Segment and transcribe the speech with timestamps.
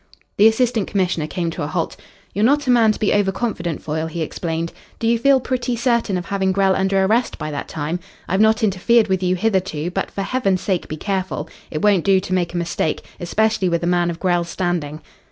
[0.37, 1.95] The Assistant Commissioner came to a halt.
[2.33, 4.73] "You're not a man to be over confident, Foyle," he explained.
[4.97, 7.99] "Do you feel pretty certain of having Grell under arrest by that time?
[8.27, 11.47] I've not interfered with you hitherto, but for heaven's sake be careful.
[11.69, 15.01] It won't do to make a mistake especially with a man of Grell's standing."